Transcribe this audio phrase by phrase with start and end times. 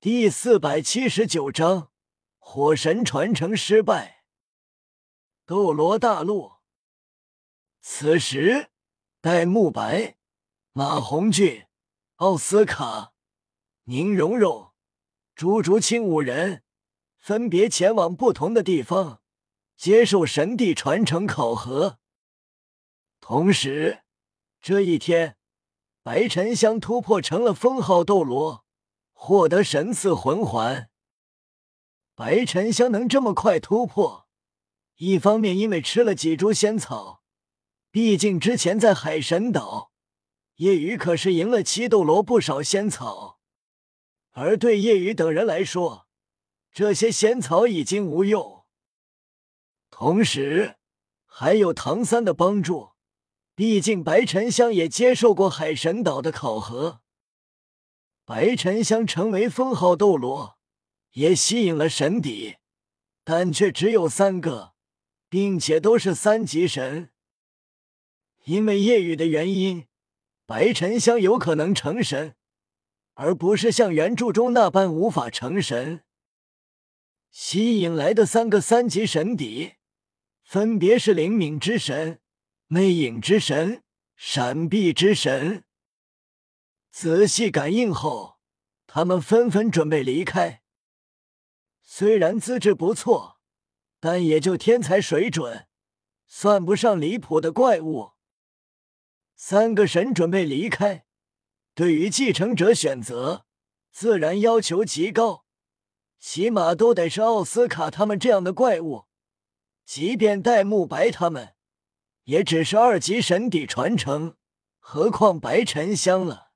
[0.00, 1.90] 第四百七十九章，
[2.38, 4.22] 火神传承失败。
[5.44, 6.58] 斗罗大陆。
[7.80, 8.70] 此时，
[9.20, 10.16] 戴沐白、
[10.70, 11.66] 马红俊、
[12.18, 13.12] 奥斯卡、
[13.86, 14.70] 宁荣荣、
[15.34, 16.62] 朱竹清五人
[17.16, 19.20] 分别前往不同的地方，
[19.76, 21.98] 接受神帝传承考核。
[23.18, 24.04] 同时，
[24.60, 25.36] 这一天，
[26.04, 28.64] 白沉香突破成了封号斗罗。
[29.20, 30.88] 获得神赐魂环，
[32.14, 34.28] 白沉香能这么快突破，
[34.98, 37.20] 一方面因为吃了几株仙草，
[37.90, 39.90] 毕竟之前在海神岛，
[40.58, 43.40] 叶雨可是赢了七斗罗不少仙草，
[44.30, 46.06] 而对叶雨等人来说，
[46.72, 48.64] 这些仙草已经无用。
[49.90, 50.76] 同时，
[51.26, 52.92] 还有唐三的帮助，
[53.56, 57.00] 毕竟白沉香也接受过海神岛的考核。
[58.28, 60.58] 白沉香成为封号斗罗，
[61.12, 62.56] 也吸引了神邸，
[63.24, 64.74] 但却只有三个，
[65.30, 67.08] 并且都是三级神。
[68.44, 69.86] 因为夜雨的原因，
[70.44, 72.36] 白沉香有可能成神，
[73.14, 76.04] 而不是像原著中那般无法成神。
[77.30, 79.76] 吸引来的三个三级神邸，
[80.44, 82.20] 分别是灵敏之神、
[82.66, 83.82] 魅影之神、
[84.16, 85.64] 闪避之神。
[86.90, 88.38] 仔细感应后，
[88.86, 90.62] 他们纷纷准备离开。
[91.82, 93.40] 虽然资质不错，
[94.00, 95.66] 但也就天才水准，
[96.26, 98.12] 算不上离谱的怪物。
[99.34, 101.06] 三个神准备离开，
[101.74, 103.46] 对于继承者选择，
[103.92, 105.44] 自然要求极高，
[106.18, 109.06] 起码都得是奥斯卡他们这样的怪物。
[109.84, 111.54] 即便戴沐白他们，
[112.24, 114.36] 也只是二级神底传承，
[114.78, 116.47] 何况白沉香了。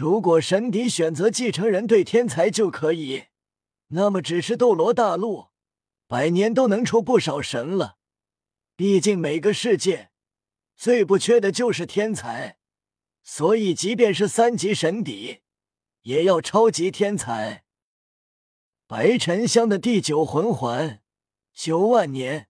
[0.00, 3.24] 如果神邸选择继承人对天才就可以，
[3.88, 5.48] 那么只是斗罗大陆，
[6.06, 7.98] 百年都能出不少神了。
[8.74, 10.10] 毕竟每个世界
[10.74, 12.56] 最不缺的就是天才，
[13.22, 15.40] 所以即便是三级神邸，
[16.00, 17.64] 也要超级天才。
[18.86, 21.02] 白沉香的第九魂环，
[21.52, 22.48] 九万年，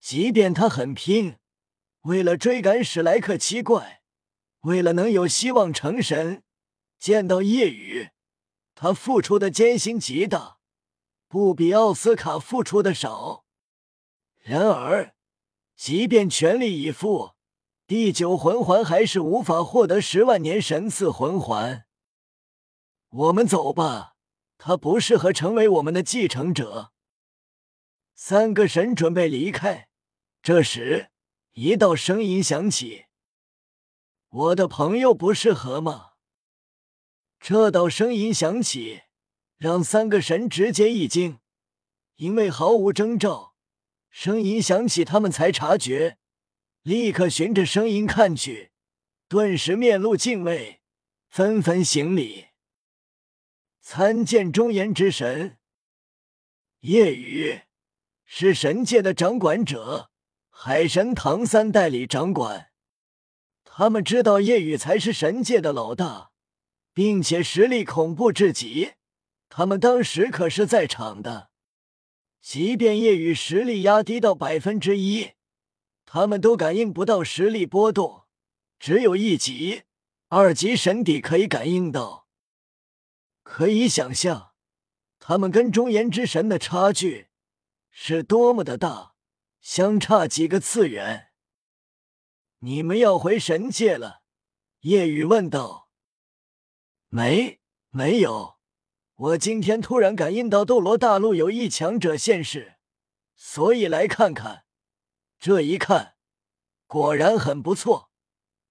[0.00, 1.36] 即便他很拼，
[2.00, 4.02] 为了追赶史莱克七怪，
[4.62, 6.42] 为了能有希望成神。
[7.02, 8.10] 见到夜雨，
[8.76, 10.58] 他付出的艰辛极大，
[11.26, 13.44] 不比奥斯卡付出的少。
[14.38, 15.16] 然而，
[15.74, 17.32] 即便全力以赴，
[17.88, 21.86] 第九魂环还是无法获得十万年神赐魂环。
[23.08, 24.14] 我们走吧，
[24.56, 26.92] 他不适合成为我们的继承者。
[28.14, 29.88] 三个神准备离开，
[30.40, 31.10] 这时
[31.54, 33.06] 一道声音响起
[34.30, 36.10] ：“我的朋友不适合吗？”
[37.44, 39.02] 这道声音响起，
[39.56, 41.40] 让三个神直接一惊，
[42.14, 43.56] 因为毫无征兆，
[44.10, 46.18] 声音响起，他们才察觉，
[46.82, 48.70] 立刻循着声音看去，
[49.26, 50.82] 顿时面露敬畏，
[51.28, 52.46] 纷纷行礼，
[53.80, 55.58] 参见中原之神。
[56.82, 57.62] 夜雨
[58.24, 60.12] 是神界的掌管者，
[60.48, 62.70] 海神唐三代理掌管，
[63.64, 66.30] 他们知道夜雨才是神界的老大。
[66.94, 68.92] 并且实力恐怖至极，
[69.48, 71.50] 他们当时可是在场的。
[72.40, 75.32] 即便夜雨实力压低到百分之一，
[76.04, 78.24] 他们都感应不到实力波动，
[78.78, 79.84] 只有一级、
[80.28, 82.26] 二级神邸可以感应到。
[83.42, 84.52] 可以想象，
[85.18, 87.28] 他们跟中炎之神的差距
[87.90, 89.14] 是多么的大，
[89.60, 91.28] 相差几个次元。
[92.58, 94.22] 你们要回神界了？
[94.80, 95.81] 夜雨问道。
[97.14, 98.56] 没，没有。
[99.16, 102.76] 我今天突然感应到斗罗大陆有一强者现世，
[103.34, 104.64] 所以来看看。
[105.38, 106.14] 这一看，
[106.86, 108.10] 果然很不错，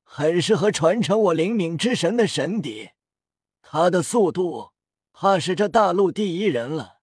[0.01, 2.89] 很适合传承我灵敏之神的神邸。
[3.61, 4.71] 他的速度，
[5.13, 7.01] 怕是这大陆第一人了。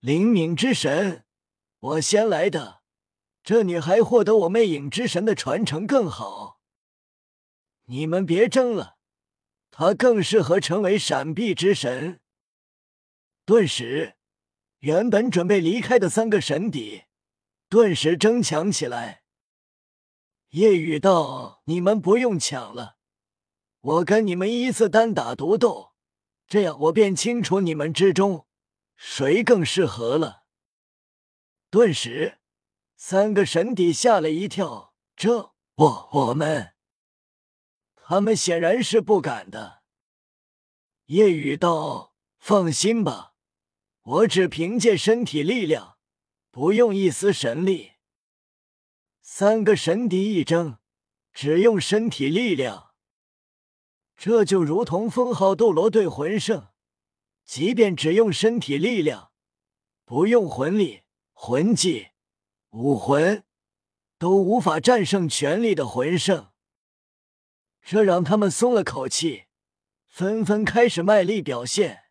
[0.00, 1.26] 灵敏之神，
[1.78, 2.82] 我先来的。
[3.44, 6.58] 这女孩获得我魅影之神的传承更好。
[7.84, 8.97] 你们别争了。
[9.78, 12.18] 他更适合成为闪避之神。
[13.44, 14.16] 顿时，
[14.80, 17.04] 原本准备离开的三个神邸，
[17.68, 19.22] 顿时争抢起来。
[20.48, 22.96] 夜雨道：“你们不用抢了，
[23.80, 25.92] 我跟你们依次单打独斗，
[26.48, 28.48] 这样我便清楚你们之中
[28.96, 30.42] 谁更适合了。”
[31.70, 32.38] 顿时，
[32.96, 34.92] 三个神邸吓了一跳。
[35.14, 36.74] 这，我我们。
[38.10, 39.82] 他们显然是不敢的。
[41.08, 43.34] 夜雨道：“放心吧，
[44.00, 45.98] 我只凭借身体力量，
[46.50, 47.92] 不用一丝神力。
[49.20, 50.78] 三个神敌一争，
[51.34, 52.94] 只用身体力量，
[54.16, 56.68] 这就如同封号斗罗对魂圣，
[57.44, 59.32] 即便只用身体力量，
[60.06, 61.02] 不用魂力、
[61.34, 62.08] 魂技、
[62.70, 63.44] 武魂，
[64.16, 66.50] 都无法战胜全力的魂圣。
[67.90, 69.46] 这让他们松了口气。”
[70.06, 72.04] 纷纷开始卖力表现。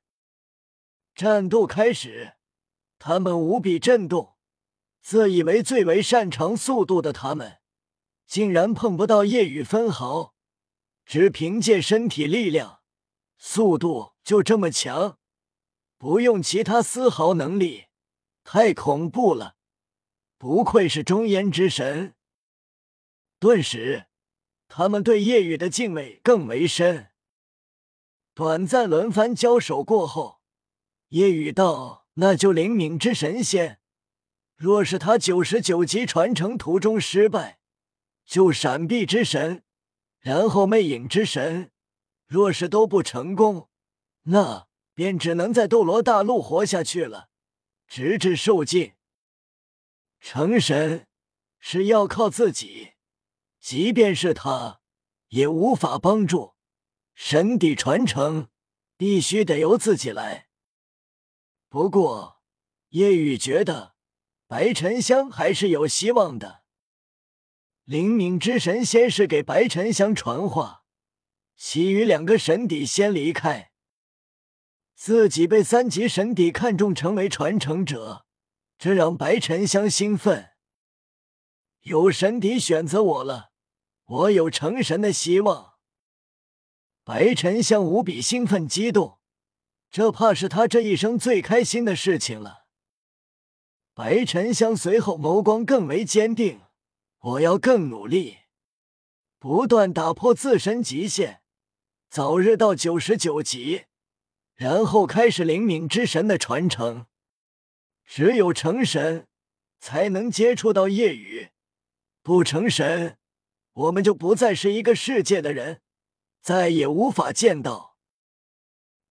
[1.14, 2.34] 战斗开始，
[2.98, 4.38] 他们无比震动。
[5.02, 7.60] 自以为最为擅长速度的他们，
[8.26, 10.34] 竟然碰不到夜雨分毫。
[11.06, 12.82] 只凭借身体力量，
[13.38, 15.20] 速度就这么强，
[15.98, 17.86] 不用其他丝毫能力，
[18.44, 19.58] 太恐怖了！
[20.38, 22.16] 不愧是中炎之神。
[23.40, 24.07] 顿时，
[24.68, 27.10] 他们对夜雨的敬畏更为深。
[28.34, 30.42] 短暂轮番交手过后，
[31.10, 33.80] 夜雨道：“那就灵敏之神仙。
[34.56, 37.60] 若是他九十九级传承途中失败，
[38.26, 39.64] 就闪避之神，
[40.20, 41.72] 然后魅影之神。
[42.28, 43.70] 若是都不成功，
[44.24, 47.30] 那便只能在斗罗大陆活下去了，
[47.88, 48.94] 直至受尽。
[50.20, 51.08] 成神
[51.60, 52.94] 是要靠自己，
[53.60, 54.80] 即便是他，
[55.30, 56.56] 也无法帮助。”
[57.14, 58.50] 神底传承
[58.96, 60.48] 必须得由自己来。
[61.68, 62.42] 不过，
[62.90, 63.96] 叶雨觉得
[64.46, 66.64] 白沉香还是有希望的。
[67.86, 70.84] 灵敏之神先是给白沉香传话，
[71.56, 73.72] 其余两个神底先离开。
[74.94, 78.26] 自己被三级神底看中，成为传承者，
[78.78, 80.52] 这让白沉香兴奋。
[81.88, 83.52] 有神底选择我了，
[84.06, 85.76] 我有成神的希望。
[87.06, 89.20] 白沉香无比兴奋激动，
[89.90, 92.66] 这怕是他这一生最开心的事情了。
[93.94, 96.60] 白沉香随后眸光更为坚定，
[97.20, 98.40] 我要更努力，
[99.40, 101.42] 不断打破自身极限，
[102.10, 103.86] 早日到九十九级，
[104.56, 107.06] 然后开始灵敏之神的传承。
[108.04, 109.28] 只有成神，
[109.80, 111.52] 才能接触到夜雨；
[112.28, 113.18] 不成神，
[113.72, 115.82] 我们就不再是一个世界的人。
[116.42, 117.96] 再也无法见到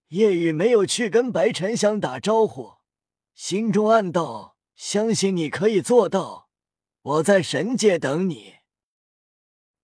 [0.09, 2.75] 夜雨，没有去跟白沉香打招呼，
[3.33, 6.51] 心中暗道：相信你可以做到，
[7.01, 8.57] 我在神界等你。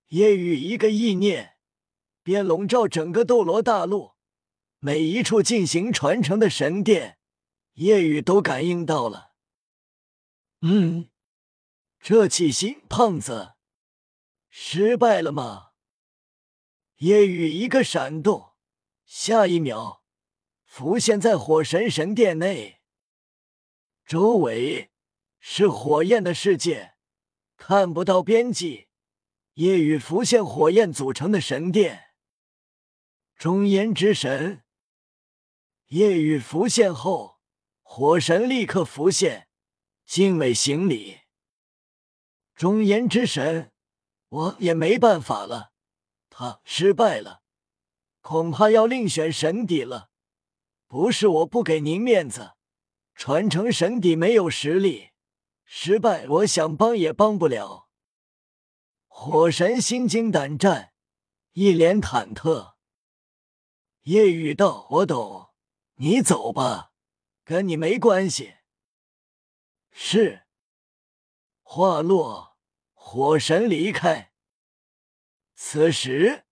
[0.08, 1.56] 夜雨一个意念，
[2.22, 4.12] 便笼罩整个斗罗大陆，
[4.78, 7.16] 每一处进行传承的神殿，
[7.76, 9.32] 夜雨都感应到了。
[10.60, 11.08] 嗯，
[12.04, 13.52] 这气息，胖子，
[14.50, 15.68] 失败了吗？
[16.96, 18.54] 夜雨一个闪动，
[19.04, 20.02] 下一秒
[20.64, 22.80] 浮现在火神神殿内。
[24.04, 24.90] 周围
[25.38, 26.96] 是火焰的世界，
[27.56, 28.88] 看不到边际。
[29.52, 32.06] 夜雨浮现火焰组成的神殿，
[33.36, 34.64] 中炎之神。
[35.86, 37.38] 夜雨浮现后，
[37.82, 39.46] 火神立刻浮现，
[40.04, 41.21] 敬畏行礼。
[42.62, 43.72] 中炎之神，
[44.28, 45.72] 我也没办法了。
[46.30, 47.42] 他失败了，
[48.20, 50.10] 恐怕要另选神邸了。
[50.86, 52.52] 不是我不给您面子，
[53.16, 55.10] 传承神邸没有实力，
[55.64, 57.88] 失败我想帮也帮不了。
[59.08, 60.92] 火神心惊胆战，
[61.54, 62.74] 一脸忐忑。
[64.02, 65.50] 夜雨道：“我懂，
[65.94, 66.92] 你走吧，
[67.42, 68.54] 跟你没关系。”
[69.90, 70.44] 是。
[71.64, 72.51] 话落，
[73.14, 74.32] 火神离开。
[75.54, 76.46] 此时，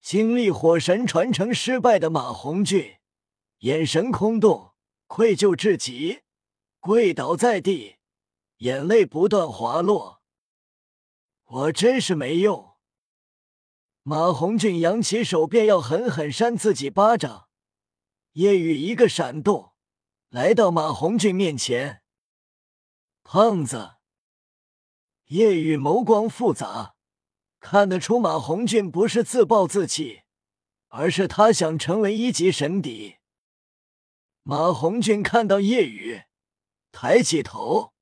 [0.00, 3.00] 经历火神传承失败的马红俊，
[3.58, 4.72] 眼神空洞，
[5.06, 6.22] 愧疚至极，
[6.80, 7.96] 跪倒在地，
[8.60, 10.22] 眼泪不断滑落。
[11.44, 12.76] 我真是没用！
[14.02, 17.50] 马红俊扬起手便要狠狠扇自己巴掌，
[18.32, 19.74] 夜雨一个闪动，
[20.30, 22.00] 来到马红俊面前。
[23.22, 23.95] 胖子，
[25.26, 26.94] 叶雨眸光复杂。
[27.58, 30.22] 看得出，马红俊不是自暴自弃，
[30.88, 33.16] 而是他想成为一级神邸。
[34.44, 36.22] 马红俊看到叶雨，
[36.92, 37.92] 抬起头，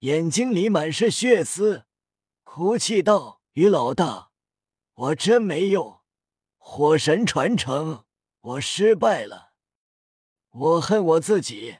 [0.00, 1.86] 眼睛里满是血丝，
[2.44, 4.30] 哭泣道：“于老大，
[4.94, 6.00] 我真没用，
[6.58, 8.04] 火神传承，
[8.40, 9.52] 我失败了，
[10.50, 11.78] 我恨我自己，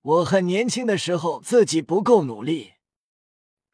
[0.00, 2.73] 我恨年轻的时候自己不够努力。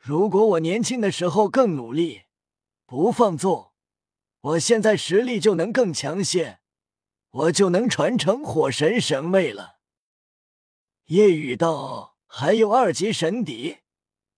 [0.01, 2.23] 如果我年轻的时候更努力。”
[2.91, 3.71] 不放纵，
[4.41, 6.59] 我现在实力就能更强些。
[7.31, 9.79] 我就能传承火神神位了。
[11.05, 13.79] 夜雨道：“还有二级神邸，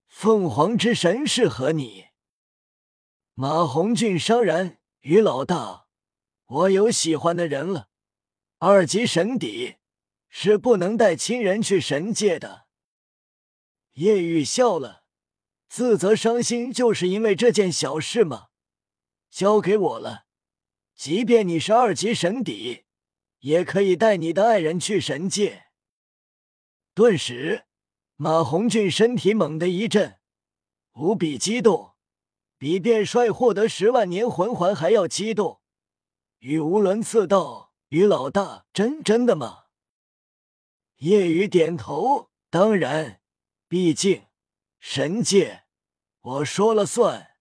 [0.07, 2.09] 凤凰之神适合你。”
[3.33, 5.87] 马红俊伤然：“于老大，
[6.45, 7.89] 我有喜欢的人了。
[8.59, 9.77] 二级神邸
[10.29, 12.67] 是不能带亲人去神界的。”
[13.97, 15.02] 叶雨笑了，
[15.75, 18.49] 自责伤心就是因为这件小事吗？
[19.31, 20.27] 交给我了，
[20.95, 22.85] 即便你是二级神邸，
[23.39, 25.69] 也可以带你的爱人去神界。
[26.93, 27.65] 顿时，
[28.17, 30.19] 马红俊身体猛地一震，
[30.93, 31.95] 无比激动，
[32.59, 35.63] 比变帅获得十万年魂环还要激动。
[36.41, 39.63] 语无伦次道：“于老大，真真的吗？”
[41.01, 43.23] 叶雨点头：“当然。”
[43.67, 44.27] 毕竟，
[44.79, 45.62] 神界，
[46.23, 47.32] 我说了算。